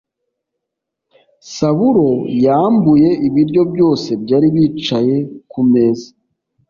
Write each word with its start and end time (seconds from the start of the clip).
saburo 1.53 2.09
yambuye 2.45 3.09
ibiryo 3.27 3.61
byose 3.71 4.09
byari 4.23 4.47
bicaye 4.55 5.15
kumeza 5.51 6.07